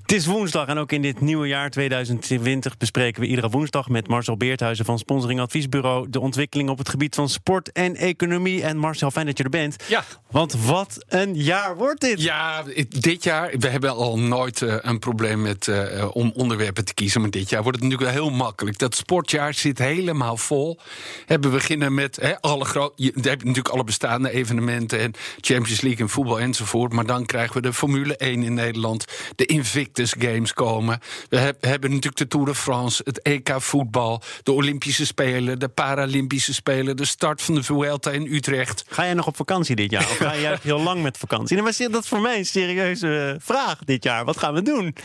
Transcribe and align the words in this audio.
Het 0.00 0.12
is 0.12 0.26
woensdag 0.26 0.66
en 0.66 0.78
ook 0.78 0.92
in 0.92 1.02
dit 1.02 1.20
nieuwe 1.20 1.46
jaar 1.46 1.70
2020 1.70 2.76
bespreken 2.76 3.20
we 3.20 3.26
iedere 3.26 3.48
woensdag 3.48 3.88
met 3.88 4.08
Marcel 4.08 4.36
Beerthuizen 4.36 4.84
van 4.84 4.98
Sponsoring 4.98 5.40
Adviesbureau 5.40 6.10
de 6.10 6.20
ontwikkeling 6.20 6.68
op 6.68 6.78
het 6.78 6.88
gebied 6.88 7.14
van 7.14 7.28
sport 7.28 7.72
en 7.72 7.96
economie. 7.96 8.62
En 8.62 8.76
Marcel, 8.76 9.10
fijn 9.10 9.26
dat 9.26 9.38
je 9.38 9.44
er 9.44 9.50
bent. 9.50 9.76
Ja. 9.88 10.04
Want 10.30 10.64
wat 10.64 11.04
een 11.08 11.34
jaar 11.34 11.76
wordt 11.76 12.00
dit! 12.00 12.22
Ja, 12.22 12.64
dit 12.88 13.24
jaar, 13.24 13.54
we 13.58 13.68
hebben 13.68 13.90
al 13.90 14.18
nooit 14.18 14.60
uh, 14.60 14.74
een 14.80 14.98
probleem 14.98 15.42
met 15.42 15.66
uh, 15.66 16.08
om 16.12 16.32
onderwerpen 16.34 16.84
te 16.84 16.94
kiezen. 16.94 17.20
Maar 17.20 17.30
dit 17.30 17.50
jaar 17.50 17.62
wordt 17.62 17.80
het 17.80 17.88
natuurlijk 17.88 18.14
wel 18.14 18.24
heel 18.24 18.36
makkelijk. 18.36 18.78
Dat 18.78 18.94
sportjaar 18.94 19.54
zit 19.54 19.78
helemaal 19.78 20.36
vol. 20.36 20.78
we 21.26 21.38
beginnen 21.38 21.94
met 21.94 22.16
he, 22.20 22.40
alle 22.40 22.64
grote. 22.64 22.92
Je 22.96 23.12
hebt 23.14 23.44
natuurlijk 23.44 23.74
alle 23.74 23.84
bestaande 23.84 24.30
evenementen 24.30 24.98
en 24.98 25.12
Champions 25.40 25.80
League 25.80 26.00
en 26.00 26.08
voetbal 26.08 26.40
enzovoort. 26.40 26.92
Maar 26.92 27.06
dan 27.06 27.26
krijgen 27.26 27.54
we 27.54 27.62
de 27.62 27.72
Formule 27.72 28.16
1 28.16 28.42
in 28.42 28.54
Nederland, 28.54 29.04
de 29.36 29.46
Invictus 29.46 29.80
Games 30.18 30.52
komen. 30.52 30.98
We 31.28 31.54
hebben 31.60 31.90
natuurlijk 31.90 32.16
de 32.16 32.28
Tour 32.28 32.46
de 32.46 32.54
France, 32.54 33.02
het 33.04 33.22
EK 33.22 33.54
voetbal, 33.58 34.22
de 34.42 34.52
Olympische 34.52 35.06
Spelen, 35.06 35.58
de 35.58 35.68
Paralympische 35.68 36.54
Spelen, 36.54 36.96
de 36.96 37.04
start 37.04 37.42
van 37.42 37.54
de 37.54 37.62
Vuelta 37.62 38.10
in 38.10 38.26
Utrecht. 38.26 38.84
Ga 38.88 39.04
jij 39.04 39.14
nog 39.14 39.26
op 39.26 39.36
vakantie 39.36 39.76
dit 39.76 39.90
jaar? 39.90 40.02
Of 40.02 40.16
ga 40.16 40.32
je 40.32 40.58
heel 40.62 40.80
lang 40.80 41.02
met 41.02 41.18
vakantie? 41.18 41.56
En 41.56 41.64
dat 41.90 42.02
is 42.02 42.08
voor 42.08 42.20
mij 42.20 42.38
een 42.38 42.46
serieuze 42.46 43.36
vraag 43.40 43.78
dit 43.78 44.04
jaar. 44.04 44.24
Wat 44.24 44.36
gaan 44.36 44.54
we 44.54 44.62
doen? 44.62 44.96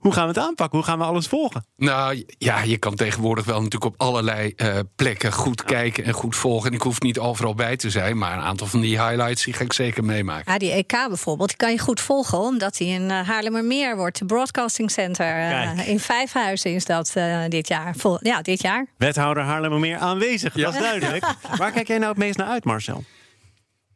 Hoe 0.00 0.12
gaan 0.12 0.22
we 0.22 0.28
het 0.28 0.38
aanpakken? 0.38 0.78
Hoe 0.78 0.86
gaan 0.86 0.98
we 0.98 1.04
alles 1.04 1.26
volgen? 1.26 1.64
Nou 1.76 2.24
ja, 2.38 2.62
je 2.62 2.76
kan 2.76 2.94
tegenwoordig 2.94 3.44
wel 3.44 3.62
natuurlijk 3.62 3.84
op 3.84 4.00
allerlei 4.00 4.52
uh, 4.56 4.78
plekken 4.96 5.32
goed 5.32 5.64
kijken 5.64 6.04
en 6.04 6.12
goed 6.12 6.36
volgen. 6.36 6.68
En 6.68 6.76
ik 6.76 6.82
hoef 6.82 7.00
niet 7.00 7.18
overal 7.18 7.54
bij 7.54 7.76
te 7.76 7.90
zijn, 7.90 8.18
maar 8.18 8.36
een 8.36 8.44
aantal 8.44 8.66
van 8.66 8.80
die 8.80 9.02
highlights 9.02 9.44
die 9.44 9.54
ga 9.54 9.64
ik 9.64 9.72
zeker 9.72 10.04
meemaken. 10.04 10.52
Ja, 10.52 10.58
die 10.58 10.70
EK 10.70 10.92
bijvoorbeeld, 11.08 11.48
die 11.48 11.56
kan 11.56 11.72
je 11.72 11.78
goed 11.78 12.00
volgen, 12.00 12.38
omdat 12.38 12.76
die 12.76 12.88
in 12.88 13.02
uh, 13.02 13.28
Haarlemmermeer 13.28 13.96
wordt. 13.96 14.13
De 14.18 14.24
Broadcasting 14.24 14.90
Center 14.90 15.36
uh, 15.36 15.88
in 15.88 16.00
Vijfhuizen 16.00 16.74
is 16.74 16.84
dat 16.84 17.12
dit 17.48 17.68
jaar. 17.68 17.94
Vol, 17.96 18.18
ja, 18.20 18.42
dit 18.42 18.62
jaar. 18.62 18.86
Wethouder 18.96 19.42
Haarlemmermeer 19.42 19.98
aanwezig, 19.98 20.54
ja. 20.54 20.64
dat 20.64 20.74
is 20.74 20.80
duidelijk. 20.80 21.24
Waar 21.58 21.72
kijk 21.72 21.86
jij 21.86 21.98
nou 21.98 22.08
het 22.08 22.18
meest 22.18 22.36
naar 22.36 22.48
uit, 22.48 22.64
Marcel? 22.64 23.04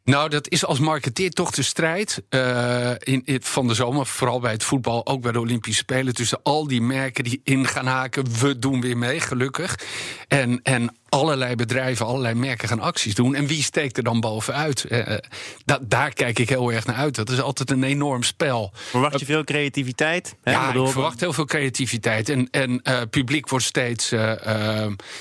Nou, 0.09 0.29
dat 0.29 0.49
is 0.49 0.65
als 0.65 0.79
marketeer 0.79 1.29
toch 1.29 1.51
de 1.51 1.63
strijd 1.63 2.23
uh, 2.29 2.91
in, 2.99 3.21
in, 3.25 3.41
van 3.41 3.67
de 3.67 3.73
zomer. 3.73 4.05
Vooral 4.05 4.39
bij 4.39 4.51
het 4.51 4.63
voetbal, 4.63 5.05
ook 5.05 5.21
bij 5.21 5.31
de 5.31 5.39
Olympische 5.39 5.79
Spelen. 5.79 6.13
Tussen 6.13 6.39
al 6.43 6.67
die 6.67 6.81
merken 6.81 7.23
die 7.23 7.41
in 7.43 7.67
gaan 7.67 7.85
haken. 7.85 8.39
We 8.39 8.59
doen 8.59 8.81
weer 8.81 8.97
mee, 8.97 9.19
gelukkig. 9.19 9.79
En, 10.27 10.59
en 10.63 10.97
allerlei 11.09 11.55
bedrijven, 11.55 12.05
allerlei 12.05 12.33
merken 12.33 12.67
gaan 12.67 12.79
acties 12.79 13.15
doen. 13.15 13.35
En 13.35 13.47
wie 13.47 13.63
steekt 13.63 13.97
er 13.97 14.03
dan 14.03 14.19
bovenuit? 14.19 14.85
Uh, 14.89 15.17
da 15.65 15.79
daar 15.81 16.13
kijk 16.13 16.39
ik 16.39 16.49
heel 16.49 16.71
erg 16.71 16.85
naar 16.85 16.95
uit. 16.95 17.15
Dat 17.15 17.29
is 17.29 17.41
altijd 17.41 17.71
een 17.71 17.83
enorm 17.83 18.23
spel. 18.23 18.71
Verwacht 18.73 19.19
je 19.19 19.25
veel 19.25 19.43
creativiteit? 19.43 20.35
Hè? 20.43 20.51
Ja, 20.51 20.73
ik 20.73 20.87
verwacht 20.87 21.19
heel 21.19 21.33
veel 21.33 21.45
creativiteit. 21.45 22.29
En, 22.29 22.47
en 22.51 22.81
uh, 22.83 23.01
publiek 23.09 23.49
wordt 23.49 23.65
steeds 23.65 24.11
uh, 24.11 24.31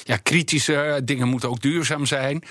ja, 0.05 0.17
kritischer. 0.23 1.05
Dingen 1.05 1.29
moeten 1.29 1.49
ook 1.49 1.61
duurzaam 1.61 2.07
zijn. 2.07 2.43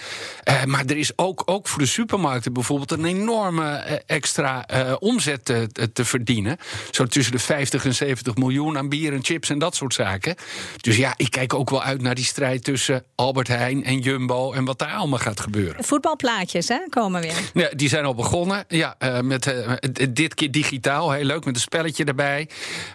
maar 0.65 0.85
er 0.85 0.97
is 0.97 1.11
ook, 1.15 1.41
ook 1.45 1.67
voor 1.67 1.79
de 1.79 1.85
supermarkten 1.85 2.53
bijvoorbeeld... 2.53 2.91
een 2.91 3.05
enorme 3.05 3.75
extra 4.05 4.65
omzet 4.99 5.45
te, 5.45 5.89
te, 5.93 6.05
verdienen. 6.05 6.57
Zo 6.91 7.05
tussen 7.05 7.31
de 7.31 7.39
50 7.39 7.85
en 7.85 7.95
70 7.95 8.35
miljoen 8.35 8.77
aan 8.77 8.89
bier 8.89 9.13
en 9.13 9.23
chips 9.23 9.49
en 9.49 9.59
dat 9.59 9.75
soort 9.75 9.93
zaken. 9.93 10.35
Dus 10.81 10.97
ja, 10.97 11.13
ik 11.17 11.31
kijk 11.31 11.53
ook 11.53 11.69
wel 11.69 11.83
uit 11.83 12.01
naar 12.01 12.15
die 12.15 12.25
strijd 12.25 12.63
tussen 12.63 13.03
Albert 13.27 13.47
Heijn 13.47 13.83
en 13.83 13.99
Jumbo 13.99 14.51
en 14.53 14.65
wat 14.65 14.79
daar 14.79 14.93
allemaal 14.93 15.19
gaat 15.19 15.39
gebeuren. 15.39 15.83
Voetbalplaatjes 15.83 16.67
hè, 16.67 16.79
komen 16.89 17.21
weer. 17.21 17.51
Ja, 17.53 17.69
die 17.75 17.89
zijn 17.89 18.05
al 18.05 18.15
begonnen. 18.15 18.65
Ja, 18.67 18.95
uh, 18.99 19.19
met, 19.19 19.47
uh, 19.47 19.71
dit 20.09 20.33
keer 20.33 20.51
digitaal, 20.51 21.11
heel 21.11 21.23
leuk, 21.23 21.45
met 21.45 21.55
een 21.55 21.61
spelletje 21.61 22.03
erbij. 22.03 22.49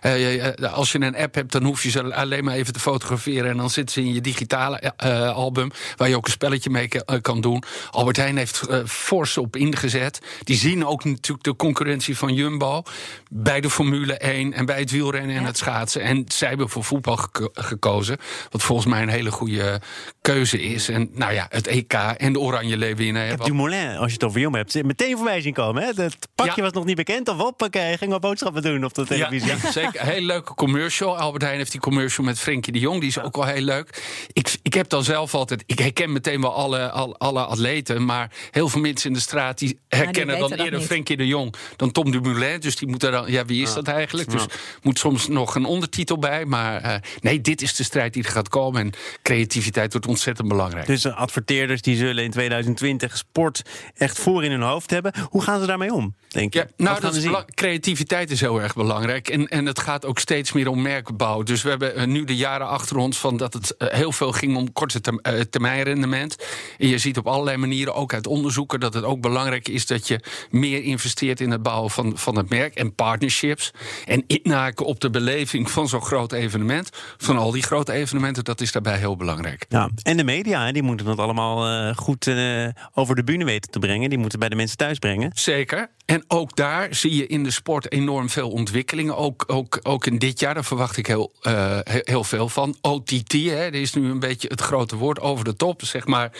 Uh, 0.06 0.52
als 0.72 0.92
je 0.92 1.00
een 1.00 1.16
app 1.16 1.34
hebt, 1.34 1.52
dan 1.52 1.64
hoef 1.64 1.82
je 1.82 1.90
ze 1.90 2.14
alleen 2.14 2.44
maar 2.44 2.54
even 2.54 2.72
te 2.72 2.80
fotograferen... 2.80 3.50
en 3.50 3.56
dan 3.56 3.70
zitten 3.70 3.94
ze 3.94 4.00
in 4.00 4.14
je 4.14 4.20
digitale 4.20 4.96
album... 5.32 5.70
waar 5.96 6.08
je 6.08 6.16
ook 6.16 6.26
een 6.26 6.32
spelletje 6.32 6.70
mee 6.70 6.88
kan 7.20 7.40
doen. 7.40 7.62
Albert 7.90 8.16
Heijn 8.16 8.36
heeft 8.36 8.62
fors 8.86 9.38
op 9.38 9.56
ingezet. 9.56 10.18
Die 10.44 10.56
zien 10.56 10.86
ook 10.86 11.04
natuurlijk 11.04 11.44
de 11.44 11.56
concurrentie 11.56 12.16
van 12.16 12.34
Jumbo... 12.34 12.82
bij 13.30 13.60
de 13.60 13.70
Formule 13.70 14.16
1 14.16 14.52
en 14.52 14.66
bij 14.66 14.78
het 14.78 14.90
wielrennen 14.90 15.36
en 15.36 15.44
het 15.44 15.56
schaatsen. 15.56 16.02
En 16.02 16.24
zij 16.28 16.48
hebben 16.48 16.68
voor 16.68 16.84
voetbal 16.84 17.16
geko 17.16 17.48
gekozen. 17.52 18.18
Wat 18.50 18.62
volgens 18.62 18.86
mij 18.86 19.02
een 19.02 19.08
hele 19.08 19.30
goede 19.30 19.80
keuze 20.22 20.62
is. 20.62 20.88
En 20.88 21.10
nou 21.12 21.32
ja, 21.32 21.46
het 21.48 21.66
EK 21.66 21.92
en 21.92 22.32
de 22.32 22.40
Oranje 22.40 22.76
Leeuw 22.76 22.94
winnen. 22.94 23.22
Ik 23.24 23.30
heb 23.30 23.44
Dumoulin, 23.44 23.96
als 23.96 24.06
je 24.06 24.12
het 24.12 24.24
over 24.24 24.40
Jum 24.40 24.54
hebt, 24.54 24.82
meteen 24.82 25.16
voorbij 25.16 25.40
zien 25.40 25.52
komen. 25.52 25.82
Hè? 25.82 26.02
Het 26.02 26.28
pakje 26.34 26.52
ja. 26.56 26.62
was 26.62 26.72
nog 26.72 26.84
niet 26.84 26.96
bekend. 26.96 27.28
Of 27.28 27.36
hoppakee, 27.36 27.96
ging 27.96 28.10
wat 28.10 28.20
boodschappen 28.20 28.62
doen 28.62 28.84
op 28.84 28.94
de 28.94 29.06
televisie. 29.06 29.48
Ja, 29.48 29.56
ja 29.62 29.72
zeker. 29.72 30.02
Heel 30.12 30.20
leuke 30.20 30.54
commercial. 30.54 31.18
Albert 31.18 31.42
Heijn 31.42 31.58
heeft 31.58 31.70
die 31.70 31.80
commercial 31.80 32.26
met 32.26 32.38
Frenkie 32.38 32.72
de 32.72 32.78
Jong. 32.78 33.00
Die 33.00 33.08
is 33.08 33.20
ook 33.20 33.36
wel 33.36 33.44
heel 33.44 33.62
leuk. 33.62 34.02
Ik, 34.32 34.56
ik 34.62 34.74
heb 34.74 34.88
dan 34.88 35.04
zelf 35.04 35.34
altijd... 35.34 35.62
Ik 35.66 35.78
herken 35.78 36.12
meteen 36.12 36.40
wel 36.40 36.54
alle, 36.54 36.90
alle, 36.90 37.16
alle 37.16 37.44
atleten. 37.44 38.04
Maar 38.04 38.30
heel 38.50 38.68
veel 38.68 38.80
mensen 38.80 39.08
in 39.08 39.14
de 39.14 39.20
straat 39.20 39.58
die 39.58 39.78
herkennen 39.88 40.38
die 40.38 40.48
dan 40.48 40.58
eerder 40.58 40.80
Frenkie 40.80 41.16
de 41.16 41.26
Jong 41.26 41.54
dan 41.76 41.92
Tom 41.92 42.10
Dumoulin. 42.10 42.60
Dus 42.60 42.76
die 42.76 42.88
moeten 42.88 43.12
dan... 43.12 43.30
Ja, 43.30 43.44
wie 43.44 43.62
is 43.62 43.74
dat 43.74 43.88
eigenlijk? 43.88 44.30
Dus 44.30 44.44
moet 44.82 44.98
soms 44.98 45.28
nog 45.28 45.54
een 45.54 45.64
ondertitel 45.64 46.18
bij. 46.18 46.44
Maar 46.44 46.84
uh, 46.84 46.94
nee, 47.20 47.40
dit 47.40 47.62
is 47.62 47.74
de 47.74 47.84
strijd 47.84 48.12
die 48.12 48.24
er 48.24 48.30
gaat 48.30 48.48
komen. 48.48 48.80
En 48.80 48.92
creativiteit 49.22 49.92
wordt 49.92 50.06
ontzettend 50.12 50.48
belangrijk. 50.48 50.86
Dus 50.86 51.06
adverteerders 51.06 51.82
die 51.82 51.96
zullen 51.96 52.24
in 52.24 52.30
2020 52.30 53.16
sport 53.16 53.62
echt 53.94 54.18
voor 54.18 54.44
in 54.44 54.50
hun 54.50 54.62
hoofd 54.62 54.90
hebben. 54.90 55.12
Hoe 55.30 55.42
gaan 55.42 55.60
ze 55.60 55.66
daarmee 55.66 55.92
om, 55.92 56.14
denk 56.28 56.54
je? 56.54 56.58
Ja, 56.58 56.84
nou, 56.84 57.00
dat 57.00 57.14
is 57.14 57.28
creativiteit 57.54 58.30
is 58.30 58.40
heel 58.40 58.62
erg 58.62 58.74
belangrijk. 58.74 59.28
En, 59.28 59.48
en 59.48 59.66
het 59.66 59.80
gaat 59.80 60.06
ook 60.06 60.18
steeds 60.18 60.52
meer 60.52 60.68
om 60.68 60.82
merkbouw. 60.82 61.42
Dus 61.42 61.62
we 61.62 61.68
hebben 61.68 61.96
eh, 61.96 62.06
nu 62.06 62.24
de 62.24 62.36
jaren 62.36 62.68
achter 62.68 62.96
ons 62.96 63.18
van 63.18 63.36
dat 63.36 63.52
het 63.52 63.76
eh, 63.76 63.88
heel 63.88 64.12
veel 64.12 64.32
ging 64.32 64.56
om 64.56 64.72
korte 64.72 65.00
eh, 65.22 65.40
termijn 65.40 65.82
rendement. 65.82 66.36
En 66.78 66.88
je 66.88 66.98
ziet 66.98 67.18
op 67.18 67.26
allerlei 67.26 67.56
manieren, 67.56 67.94
ook 67.94 68.14
uit 68.14 68.26
onderzoeken, 68.26 68.80
dat 68.80 68.94
het 68.94 69.04
ook 69.04 69.20
belangrijk 69.20 69.68
is 69.68 69.86
dat 69.86 70.08
je 70.08 70.20
meer 70.50 70.82
investeert 70.82 71.40
in 71.40 71.50
het 71.50 71.62
bouwen 71.62 71.90
van, 71.90 72.18
van 72.18 72.36
het 72.36 72.48
merk 72.48 72.74
en 72.74 72.94
partnerships. 72.94 73.70
En 74.06 74.24
inhaken 74.26 74.86
op 74.86 75.00
de 75.00 75.10
beleving 75.10 75.70
van 75.70 75.88
zo'n 75.88 76.02
groot 76.02 76.32
evenement. 76.32 76.90
Van 77.16 77.36
al 77.36 77.50
die 77.50 77.62
grote 77.62 77.92
evenementen, 77.92 78.44
dat 78.44 78.60
is 78.60 78.72
daarbij 78.72 78.98
heel 78.98 79.16
belangrijk. 79.16 79.66
Ja, 79.68 79.90
en 80.02 80.16
de 80.16 80.24
media, 80.24 80.72
die 80.72 80.82
moeten 80.82 81.06
dat 81.06 81.18
allemaal 81.18 81.70
uh, 81.70 81.96
goed 81.96 82.26
uh, 82.26 82.68
over 82.94 83.14
de 83.14 83.24
bühne 83.24 83.44
weten 83.44 83.70
te 83.70 83.78
brengen. 83.78 84.10
Die 84.10 84.18
moeten 84.18 84.38
bij 84.38 84.48
de 84.48 84.56
mensen 84.56 84.76
thuis 84.76 84.98
brengen. 84.98 85.30
Zeker. 85.34 85.90
En 86.12 86.24
ook 86.28 86.56
daar 86.56 86.94
zie 86.94 87.14
je 87.14 87.26
in 87.26 87.44
de 87.44 87.50
sport 87.50 87.92
enorm 87.92 88.28
veel 88.28 88.50
ontwikkelingen. 88.50 89.16
Ook, 89.16 89.44
ook, 89.46 89.78
ook 89.82 90.06
in 90.06 90.18
dit 90.18 90.40
jaar, 90.40 90.54
daar 90.54 90.64
verwacht 90.64 90.96
ik 90.96 91.06
heel, 91.06 91.32
uh, 91.42 91.78
heel 91.84 92.24
veel 92.24 92.48
van. 92.48 92.76
OTT, 92.80 93.32
hè, 93.32 93.70
dat 93.70 93.80
is 93.80 93.94
nu 93.94 94.10
een 94.10 94.18
beetje 94.18 94.48
het 94.48 94.60
grote 94.60 94.96
woord 94.96 95.20
over 95.20 95.44
de 95.44 95.56
top. 95.56 95.84
Zeg 95.84 96.06
maar 96.06 96.30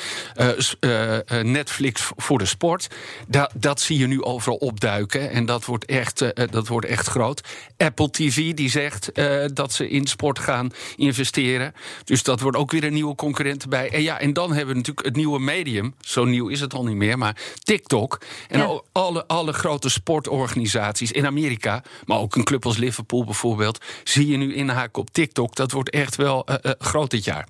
Netflix 1.42 2.10
voor 2.16 2.38
de 2.38 2.46
sport. 2.46 2.88
Dat, 3.28 3.52
dat 3.54 3.80
zie 3.80 3.98
je 3.98 4.06
nu 4.06 4.22
overal 4.22 4.56
opduiken. 4.56 5.30
En 5.30 5.46
dat 5.46 5.64
wordt 5.64 5.84
echt, 5.84 6.24
dat 6.50 6.68
wordt 6.68 6.86
echt 6.86 7.06
groot. 7.06 7.40
Apple 7.76 8.10
TV 8.10 8.54
die 8.54 8.70
zegt 8.70 9.10
dat 9.54 9.72
ze 9.72 9.88
in 9.88 10.06
sport 10.06 10.38
gaan 10.38 10.70
investeren. 10.96 11.74
Dus 12.04 12.22
dat 12.22 12.40
wordt 12.40 12.56
ook 12.56 12.70
weer 12.70 12.84
een 12.84 12.92
nieuwe 12.92 13.14
concurrent 13.14 13.68
bij. 13.68 13.90
En 13.90 14.02
ja, 14.02 14.20
en 14.20 14.32
dan 14.32 14.48
hebben 14.48 14.68
we 14.68 14.74
natuurlijk 14.74 15.06
het 15.06 15.16
nieuwe 15.16 15.40
medium. 15.40 15.94
Zo 16.00 16.24
nieuw 16.24 16.48
is 16.48 16.60
het 16.60 16.74
al 16.74 16.84
niet 16.84 16.96
meer, 16.96 17.18
maar 17.18 17.36
TikTok. 17.62 18.20
En 18.48 18.58
ja. 18.58 18.80
alle, 18.92 19.26
alle 19.26 19.60
grote 19.62 19.88
sportorganisaties 19.88 21.12
in 21.12 21.26
Amerika, 21.26 21.82
maar 22.04 22.18
ook 22.18 22.36
een 22.36 22.44
club 22.44 22.66
als 22.66 22.76
Liverpool 22.76 23.24
bijvoorbeeld, 23.24 23.84
zie 24.04 24.26
je 24.26 24.36
nu 24.36 24.54
inhaken 24.54 25.02
op 25.02 25.10
TikTok. 25.10 25.54
Dat 25.54 25.72
wordt 25.72 25.90
echt 25.90 26.16
wel 26.16 26.46
uh, 26.48 26.56
uh, 26.62 26.72
groot 26.78 27.10
dit 27.10 27.24
jaar. 27.24 27.46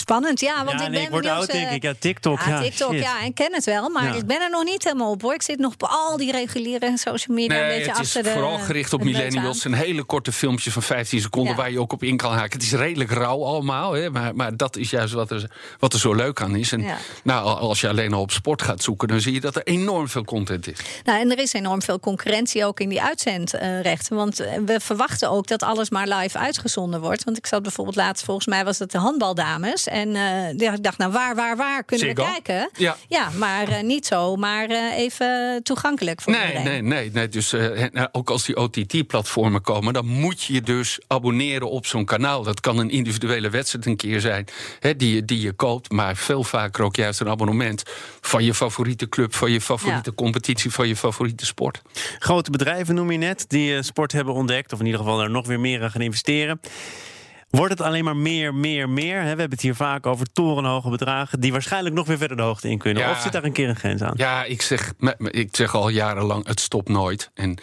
Spannend, 0.00 0.40
ja. 0.40 0.64
Want 0.64 0.68
ja, 0.68 0.74
ik 0.74 0.80
nee, 0.80 0.90
ben 0.90 1.02
ik 1.02 1.10
word 1.10 1.26
oud, 1.26 1.46
denk 1.52 1.70
ik. 1.70 1.82
Ja, 1.82 1.92
TikTok. 1.98 2.40
Ja, 2.40 2.48
ja 2.48 2.60
TikTok, 2.62 2.92
shit. 2.92 3.02
ja. 3.02 3.20
Ik 3.22 3.34
ken 3.34 3.52
het 3.54 3.64
wel, 3.64 3.88
maar 3.88 4.04
Ja. 4.04 4.14
ik 4.14 4.26
ben 4.26 4.40
er 4.42 4.50
nog 4.50 4.64
niet 4.64 4.84
helemaal 4.84 5.10
op, 5.10 5.22
hoor. 5.22 5.34
Ik 5.34 5.42
zit 5.42 5.58
nog 5.58 5.72
op 5.72 5.82
al 5.82 6.16
die 6.16 6.32
reguliere 6.32 6.92
social 6.98 7.36
media 7.36 7.60
een 7.60 7.66
Nee, 7.66 7.76
beetje 7.78 7.92
het 7.92 8.00
is 8.00 8.12
de 8.12 8.24
vooral 8.24 8.58
gericht 8.58 8.92
op 8.92 9.04
millennials. 9.04 9.64
Een 9.64 9.72
hele 9.74 10.02
korte 10.02 10.32
filmpjes 10.32 10.72
van 10.72 10.82
15 10.82 11.20
seconden 11.20 11.50
Ja. 11.52 11.58
waar 11.58 11.70
je 11.70 11.80
ook 11.80 11.92
op 11.92 12.02
in 12.02 12.16
kan 12.16 12.32
haken. 12.32 12.52
Het 12.52 12.62
is 12.62 12.72
redelijk 12.72 13.10
rauw 13.10 13.44
allemaal, 13.44 13.92
hè, 13.92 14.10
maar, 14.10 14.34
maar 14.36 14.56
dat 14.56 14.76
is 14.76 14.90
juist 14.90 15.12
wat 15.12 15.30
er, 15.30 15.50
wat 15.78 15.92
er 15.92 15.98
zo 15.98 16.14
leuk 16.14 16.40
aan 16.40 16.56
is. 16.56 16.72
En 16.72 16.82
Ja. 16.82 16.96
nou, 17.22 17.58
als 17.58 17.80
je 17.80 17.88
alleen 17.88 18.12
al 18.12 18.20
op 18.20 18.30
sport 18.30 18.62
gaat 18.62 18.82
zoeken, 18.82 19.08
dan 19.08 19.20
zie 19.20 19.32
je 19.32 19.40
dat 19.40 19.56
er 19.56 19.62
enorm 19.64 20.08
veel 20.08 20.24
content 20.24 20.68
is. 20.68 20.78
Nou, 21.04 21.20
en 21.20 21.30
er 21.30 21.38
is 21.38 21.52
enorm 21.52 21.82
veel 21.82 22.00
concurrentie 22.00 22.64
ook 22.64 22.80
in 22.80 22.88
die 22.88 23.02
uitzendrechten. 23.02 24.16
Want 24.16 24.40
eh, 24.40 24.58
we 24.66 24.80
verwachten 24.80 25.30
ook 25.30 25.46
dat 25.46 25.62
alles 25.62 25.90
maar 25.90 26.06
live 26.08 26.38
uitgezonden 26.38 27.00
wordt. 27.00 27.24
Want 27.24 27.36
ik 27.36 27.46
zat 27.46 27.62
bijvoorbeeld 27.62 27.96
laatst, 27.96 28.24
volgens 28.24 28.46
mij 28.46 28.64
was 28.64 28.78
het 28.78 28.90
de 28.90 28.98
handbaldames. 28.98 29.85
En 29.86 30.08
uh, 30.08 30.72
ik 30.72 30.82
dacht, 30.82 30.98
nou 30.98 31.12
waar, 31.12 31.34
waar, 31.34 31.56
waar 31.56 31.84
kunnen 31.84 32.06
we 32.06 32.12
kijken? 32.12 32.70
Ja, 32.76 32.96
ja 33.08 33.28
maar 33.36 33.68
uh, 33.68 33.80
niet 33.80 34.06
zo, 34.06 34.36
maar 34.36 34.70
uh, 34.70 34.98
even 34.98 35.60
toegankelijk 35.62 36.20
voor 36.20 36.32
nee, 36.32 36.46
iedereen. 36.46 36.64
Nee, 36.64 36.82
nee, 36.82 37.10
nee. 37.10 37.28
Dus 37.28 37.50
nou, 37.92 38.08
ook 38.12 38.30
als 38.30 38.44
die 38.44 38.56
OTT-platformen 38.56 39.62
komen, 39.62 39.92
dan 39.92 40.06
moet 40.06 40.42
je 40.42 40.60
dus 40.60 40.98
abonneren 41.06 41.70
op 41.70 41.86
zo'n 41.86 42.04
kanaal. 42.04 42.42
Dat 42.42 42.60
kan 42.60 42.78
een 42.78 42.90
individuele 42.90 43.50
wedstrijd 43.50 43.86
een 43.86 43.96
keer 43.96 44.20
zijn 44.20 44.46
hè, 44.80 44.96
die, 44.96 45.24
die 45.24 45.40
je 45.40 45.52
koopt, 45.52 45.90
maar 45.90 46.16
veel 46.16 46.44
vaker 46.44 46.84
ook 46.84 46.96
juist 46.96 47.20
een 47.20 47.28
abonnement 47.28 47.82
van 48.20 48.44
je 48.44 48.54
favoriete 48.54 49.08
club, 49.08 49.34
van 49.34 49.50
je 49.50 49.60
favoriete 49.60 50.10
ja. 50.10 50.16
competitie, 50.16 50.70
van 50.70 50.88
je 50.88 50.96
favoriete 50.96 51.46
sport. 51.46 51.82
Grote 52.18 52.50
bedrijven 52.50 52.94
noem 52.94 53.10
je 53.10 53.18
net, 53.18 53.44
die 53.48 53.82
sport 53.82 54.12
hebben 54.12 54.34
ontdekt, 54.34 54.72
of 54.72 54.78
in 54.78 54.84
ieder 54.84 55.00
geval 55.00 55.22
er 55.22 55.30
nog 55.30 55.46
weer 55.46 55.60
meer 55.60 55.82
aan 55.82 55.90
gaan 55.90 56.00
investeren. 56.00 56.60
Wordt 57.56 57.72
het 57.72 57.80
alleen 57.80 58.04
maar 58.04 58.16
meer, 58.16 58.54
meer, 58.54 58.88
meer? 58.88 59.20
We 59.20 59.26
hebben 59.26 59.50
het 59.50 59.60
hier 59.60 59.74
vaak 59.74 60.06
over 60.06 60.26
torenhoge 60.32 60.90
bedragen... 60.90 61.40
die 61.40 61.52
waarschijnlijk 61.52 61.94
nog 61.94 62.06
weer 62.06 62.18
verder 62.18 62.36
de 62.36 62.42
hoogte 62.42 62.68
in 62.68 62.78
kunnen. 62.78 63.02
Ja, 63.02 63.10
of 63.10 63.20
zit 63.20 63.32
daar 63.32 63.44
een 63.44 63.52
keer 63.52 63.68
een 63.68 63.76
grens 63.76 64.02
aan? 64.02 64.14
Ja, 64.16 64.44
ik 64.44 64.62
zeg, 64.62 64.92
ik 65.18 65.56
zeg 65.56 65.74
al 65.74 65.88
jarenlang, 65.88 66.46
het 66.46 66.60
stopt 66.60 66.88
nooit. 66.88 67.30
En 67.34 67.58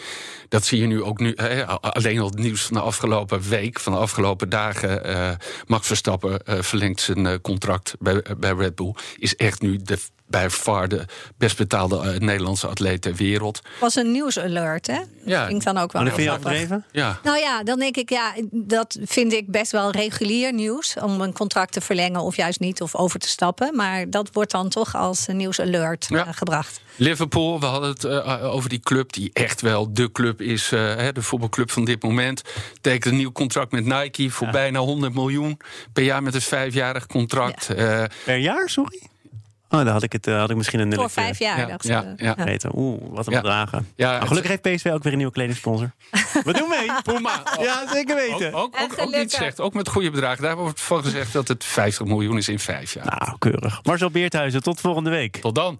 dat 0.53 0.65
zie 0.65 0.81
je 0.81 0.87
nu 0.87 1.03
ook 1.03 1.19
nu. 1.19 1.33
Hè, 1.35 1.65
alleen 1.65 2.19
al 2.19 2.25
het 2.25 2.37
nieuws 2.37 2.61
van 2.61 2.75
de 2.75 2.81
afgelopen 2.81 3.41
week, 3.49 3.79
van 3.79 3.93
de 3.93 3.99
afgelopen 3.99 4.49
dagen... 4.49 5.09
Uh, 5.09 5.29
Max 5.67 5.87
Verstappen 5.87 6.39
uh, 6.45 6.61
verlengt 6.61 7.01
zijn 7.01 7.25
uh, 7.25 7.33
contract 7.41 7.95
bij, 7.99 8.23
bij 8.37 8.51
Red 8.51 8.75
Bull... 8.75 8.95
is 9.17 9.35
echt 9.35 9.61
nu 9.61 9.77
de 9.77 9.97
bij 10.33 10.49
far 10.49 10.87
de 10.87 11.05
best 11.37 11.57
betaalde 11.57 11.95
uh, 11.95 12.19
Nederlandse 12.19 12.67
atleet 12.67 13.01
ter 13.01 13.15
wereld. 13.15 13.61
Was 13.79 13.95
een 13.95 14.11
nieuwsalert, 14.11 14.87
hè? 14.87 14.99
Ja. 15.25 15.47
Vind 15.47 15.63
dan 15.63 15.77
ook 15.77 15.91
wel. 15.91 16.01
Maar 16.01 16.11
dat 16.11 16.19
vind 16.19 16.31
je 16.31 16.37
afdreven? 16.37 16.85
Ja. 16.91 17.19
Nou 17.23 17.37
ja, 17.37 17.63
dan 17.63 17.79
denk 17.79 17.97
ik, 17.97 18.09
ja, 18.09 18.33
dat 18.51 18.97
vind 19.03 19.33
ik 19.33 19.51
best 19.51 19.71
wel 19.71 19.91
regulier 19.91 20.53
nieuws 20.53 20.95
om 21.01 21.21
een 21.21 21.33
contract 21.33 21.73
te 21.73 21.81
verlengen 21.81 22.21
of 22.21 22.35
juist 22.35 22.59
niet 22.59 22.81
of 22.81 22.95
over 22.95 23.19
te 23.19 23.27
stappen. 23.27 23.75
Maar 23.75 24.09
dat 24.09 24.29
wordt 24.31 24.51
dan 24.51 24.69
toch 24.69 24.95
als 24.95 25.27
een 25.27 25.37
nieuwsalert 25.37 26.05
ja. 26.09 26.27
uh, 26.27 26.33
gebracht. 26.33 26.81
Liverpool, 26.95 27.59
we 27.59 27.65
hadden 27.65 27.89
het 27.89 28.03
uh, 28.03 28.53
over 28.53 28.69
die 28.69 28.79
club 28.79 29.13
die 29.13 29.29
echt 29.33 29.61
wel 29.61 29.93
de 29.93 30.11
club 30.11 30.41
is, 30.43 30.67
de 30.69 31.13
voetbalclub 31.21 31.71
van 31.71 31.85
dit 31.85 32.03
moment. 32.03 32.41
Tekent 32.81 33.05
een 33.05 33.17
nieuw 33.17 33.31
contract 33.31 33.71
met 33.71 33.85
Nike 33.85 34.29
voor 34.29 34.47
ja. 34.47 34.53
bijna 34.53 34.79
100 34.79 35.13
miljoen 35.13 35.59
per 35.93 36.03
jaar 36.03 36.23
met 36.23 36.33
een 36.33 36.41
vijfjarig 36.41 37.07
contract. 37.07 37.69
Ja. 37.75 38.07
per 38.25 38.37
jaar, 38.37 38.69
sorry? 38.69 39.01
Oh, 39.73 39.79
dan 39.79 39.87
had 39.87 40.03
ik, 40.03 40.11
het, 40.11 40.25
had 40.25 40.49
ik 40.49 40.55
misschien 40.55 40.79
een 40.79 40.93
Voor 40.93 41.09
vijf 41.09 41.39
jaar, 41.39 41.57
ja, 41.57 41.65
dacht 41.65 41.87
ja, 41.87 42.13
ja. 42.15 42.35
Weten. 42.35 42.71
Oeh, 42.75 43.01
wat 43.09 43.27
een 43.27 43.33
bedragen. 43.33 43.87
Ja, 43.95 44.15
oh, 44.21 44.27
gelukkig 44.27 44.51
heeft 44.51 44.75
PSV 44.75 44.91
ook 44.91 45.03
weer 45.03 45.11
een 45.11 45.17
nieuwe 45.17 45.33
kledingsponsor. 45.33 45.91
We 46.45 46.53
doen 46.53 46.69
mee. 46.69 46.89
Puma. 47.03 47.43
Ja, 47.59 47.87
zeker 47.93 48.15
weten. 48.15 48.53
Ook, 48.53 48.75
ook, 48.81 48.81
ook, 48.81 48.99
ook 48.99 49.15
niet 49.15 49.31
slecht. 49.31 49.59
Ook 49.59 49.73
met 49.73 49.87
goede 49.87 50.11
bedragen. 50.11 50.43
Daar 50.43 50.55
wordt 50.55 50.81
van 50.81 51.03
gezegd 51.03 51.33
dat 51.33 51.47
het 51.47 51.63
50 51.63 52.05
miljoen 52.05 52.37
is 52.37 52.49
in 52.49 52.59
vijf 52.59 52.93
jaar. 52.93 53.05
Nou, 53.05 53.37
keurig. 53.37 53.83
Marcel 53.83 54.11
Beerthuizen, 54.11 54.63
tot 54.63 54.79
volgende 54.79 55.09
week. 55.09 55.37
Tot 55.37 55.55
dan. 55.55 55.79